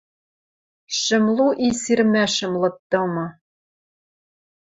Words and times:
Шӹмлу 0.99 1.47
и 1.65 1.67
сирмӓшӹм 1.81 2.53
лыддымы 2.61 3.27